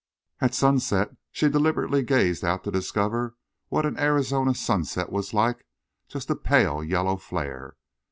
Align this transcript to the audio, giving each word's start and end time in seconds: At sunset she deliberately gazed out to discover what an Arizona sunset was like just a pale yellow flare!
At 0.39 0.55
sunset 0.55 1.15
she 1.31 1.47
deliberately 1.47 2.01
gazed 2.01 2.43
out 2.43 2.63
to 2.63 2.71
discover 2.71 3.35
what 3.67 3.85
an 3.85 3.99
Arizona 3.99 4.55
sunset 4.55 5.11
was 5.11 5.31
like 5.31 5.63
just 6.07 6.31
a 6.31 6.35
pale 6.35 6.83
yellow 6.83 7.17
flare! 7.17 7.75